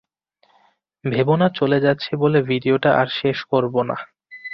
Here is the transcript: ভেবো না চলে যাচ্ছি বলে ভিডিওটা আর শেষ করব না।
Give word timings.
ভেবো 1.05 1.33
না 1.35 1.47
চলে 1.49 1.77
যাচ্ছি 1.79 2.11
বলে 2.15 2.39
ভিডিওটা 2.41 2.89
আর 2.95 3.07
শেষ 3.19 3.37
করব 3.43 3.73
না। 3.83 3.97